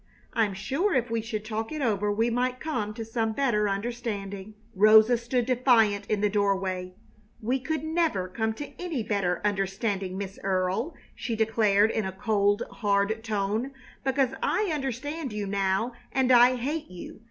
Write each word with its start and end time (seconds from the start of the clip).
I'm 0.33 0.55
sure 0.55 0.95
if 0.95 1.11
we 1.11 1.21
should 1.21 1.45
talk 1.45 1.71
it 1.71 1.79
over 1.79 2.11
we 2.11 2.31
might 2.31 2.59
come 2.59 2.91
to 2.95 3.05
some 3.05 3.33
better 3.33 3.69
understanding." 3.69 4.55
Rosa 4.73 5.15
stood 5.15 5.45
defiant 5.45 6.07
in 6.07 6.21
the 6.21 6.27
doorway. 6.29 6.95
"We 7.39 7.59
could 7.59 7.83
never 7.83 8.27
come 8.27 8.53
to 8.53 8.73
any 8.81 9.03
better 9.03 9.39
understanding, 9.45 10.17
Miss 10.17 10.39
Earle," 10.41 10.95
she 11.13 11.35
declared 11.35 11.91
in 11.91 12.05
a 12.07 12.11
cold, 12.11 12.63
hard 12.71 13.23
tone, 13.23 13.73
"because 14.03 14.31
I 14.41 14.71
understand 14.73 15.33
you 15.33 15.45
now 15.45 15.93
and 16.11 16.31
I 16.31 16.55
hate 16.55 16.89
you. 16.89 17.19